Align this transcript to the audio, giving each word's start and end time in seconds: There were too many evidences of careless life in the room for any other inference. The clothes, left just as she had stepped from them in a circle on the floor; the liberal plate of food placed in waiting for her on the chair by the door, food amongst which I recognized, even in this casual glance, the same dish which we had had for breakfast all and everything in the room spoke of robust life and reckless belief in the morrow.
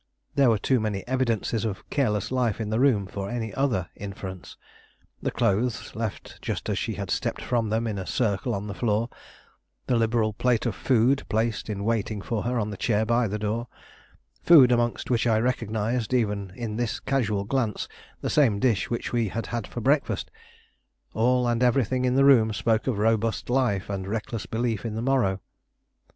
There 0.33 0.49
were 0.49 0.57
too 0.57 0.79
many 0.79 1.07
evidences 1.07 1.63
of 1.63 1.87
careless 1.91 2.31
life 2.31 2.59
in 2.59 2.71
the 2.71 2.79
room 2.79 3.05
for 3.05 3.29
any 3.29 3.53
other 3.53 3.87
inference. 3.95 4.57
The 5.21 5.29
clothes, 5.29 5.95
left 5.95 6.41
just 6.41 6.69
as 6.69 6.79
she 6.79 6.95
had 6.95 7.11
stepped 7.11 7.43
from 7.43 7.69
them 7.69 7.85
in 7.85 7.99
a 7.99 8.07
circle 8.07 8.55
on 8.55 8.65
the 8.65 8.73
floor; 8.73 9.09
the 9.85 9.95
liberal 9.95 10.33
plate 10.33 10.65
of 10.65 10.73
food 10.73 11.21
placed 11.29 11.69
in 11.69 11.83
waiting 11.83 12.19
for 12.19 12.41
her 12.41 12.57
on 12.57 12.71
the 12.71 12.77
chair 12.77 13.05
by 13.05 13.27
the 13.27 13.37
door, 13.37 13.67
food 14.41 14.71
amongst 14.71 15.11
which 15.11 15.27
I 15.27 15.37
recognized, 15.37 16.15
even 16.15 16.51
in 16.55 16.77
this 16.77 16.99
casual 16.99 17.43
glance, 17.43 17.87
the 18.21 18.29
same 18.31 18.57
dish 18.57 18.89
which 18.89 19.13
we 19.13 19.27
had 19.29 19.45
had 19.53 19.67
for 19.67 19.81
breakfast 19.81 20.31
all 21.13 21.47
and 21.47 21.61
everything 21.61 22.05
in 22.05 22.15
the 22.15 22.25
room 22.25 22.53
spoke 22.53 22.87
of 22.87 22.97
robust 22.97 23.51
life 23.51 23.87
and 23.87 24.07
reckless 24.07 24.47
belief 24.47 24.83
in 24.83 24.95
the 24.95 25.03
morrow. 25.03 25.41